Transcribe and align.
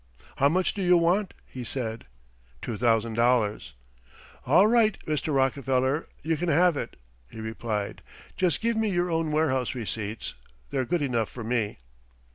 "How 0.37 0.49
much 0.49 0.73
do 0.73 0.81
you 0.81 0.97
want?" 0.97 1.35
he 1.45 1.63
said. 1.63 2.07
"Two 2.59 2.75
thousand 2.75 3.13
dollars." 3.13 3.75
"All 4.47 4.65
right, 4.65 4.97
Mr. 5.05 5.31
Rockefeller, 5.31 6.07
you 6.23 6.37
can 6.37 6.49
have 6.49 6.75
it," 6.75 6.95
he 7.29 7.39
replied. 7.39 8.01
"Just 8.35 8.61
give 8.61 8.75
me 8.75 8.89
your 8.89 9.11
own 9.11 9.29
warehouse 9.31 9.75
receipts; 9.75 10.33
they're 10.71 10.85
good 10.85 11.03
enough 11.03 11.29
for 11.29 11.43
me." 11.43 11.77